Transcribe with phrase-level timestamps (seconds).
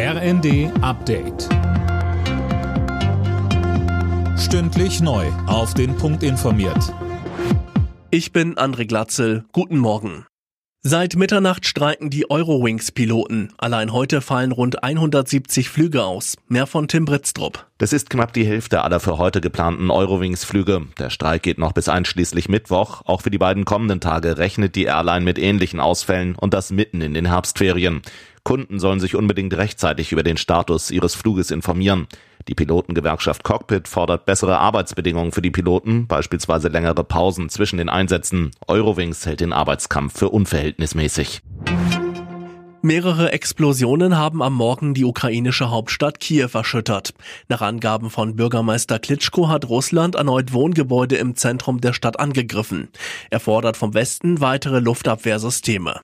[0.00, 1.48] RND Update.
[4.38, 5.26] Stündlich neu.
[5.48, 6.94] Auf den Punkt informiert.
[8.12, 9.44] Ich bin André Glatzel.
[9.50, 10.24] Guten Morgen.
[10.82, 13.52] Seit Mitternacht streiken die Eurowings-Piloten.
[13.58, 16.36] Allein heute fallen rund 170 Flüge aus.
[16.46, 17.66] Mehr von Tim Britztrup.
[17.78, 20.86] Das ist knapp die Hälfte aller für heute geplanten Eurowings-Flüge.
[21.00, 23.02] Der Streik geht noch bis einschließlich Mittwoch.
[23.04, 27.00] Auch für die beiden kommenden Tage rechnet die Airline mit ähnlichen Ausfällen und das mitten
[27.00, 28.02] in den Herbstferien.
[28.48, 32.06] Kunden sollen sich unbedingt rechtzeitig über den Status ihres Fluges informieren.
[32.48, 38.52] Die Pilotengewerkschaft Cockpit fordert bessere Arbeitsbedingungen für die Piloten, beispielsweise längere Pausen zwischen den Einsätzen.
[38.66, 41.42] Eurowings hält den Arbeitskampf für unverhältnismäßig.
[42.80, 47.12] Mehrere Explosionen haben am Morgen die ukrainische Hauptstadt Kiew erschüttert.
[47.48, 52.88] Nach Angaben von Bürgermeister Klitschko hat Russland erneut Wohngebäude im Zentrum der Stadt angegriffen.
[53.28, 56.00] Er fordert vom Westen weitere Luftabwehrsysteme.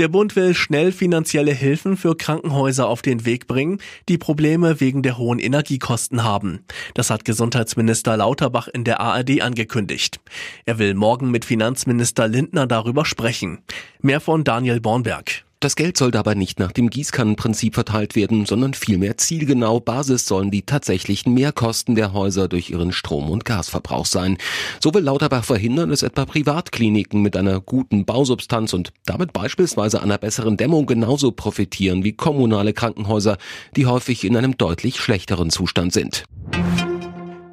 [0.00, 5.02] Der Bund will schnell finanzielle Hilfen für Krankenhäuser auf den Weg bringen, die Probleme wegen
[5.02, 6.64] der hohen Energiekosten haben.
[6.94, 10.18] Das hat Gesundheitsminister Lauterbach in der ARD angekündigt.
[10.64, 13.58] Er will morgen mit Finanzminister Lindner darüber sprechen.
[14.00, 15.44] Mehr von Daniel Bornberg.
[15.62, 19.78] Das Geld soll dabei nicht nach dem Gießkannenprinzip verteilt werden, sondern vielmehr zielgenau.
[19.78, 24.38] Basis sollen die tatsächlichen Mehrkosten der Häuser durch ihren Strom- und Gasverbrauch sein.
[24.82, 30.16] So will Lauterbach verhindern, dass etwa Privatkliniken mit einer guten Bausubstanz und damit beispielsweise einer
[30.16, 33.36] besseren Dämmung genauso profitieren wie kommunale Krankenhäuser,
[33.76, 36.24] die häufig in einem deutlich schlechteren Zustand sind.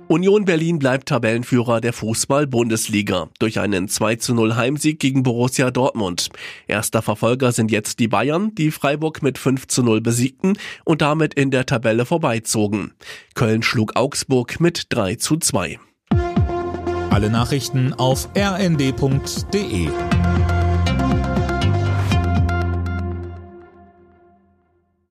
[0.07, 6.29] Union Berlin bleibt Tabellenführer der Fußball-Bundesliga durch einen 2 zu 0 Heimsieg gegen Borussia Dortmund.
[6.65, 11.33] Erster Verfolger sind jetzt die Bayern, die Freiburg mit 5 zu 0 besiegten und damit
[11.33, 12.93] in der Tabelle vorbeizogen.
[13.35, 15.77] Köln schlug Augsburg mit 3 zu 2.
[17.09, 19.89] Alle Nachrichten auf rnd.de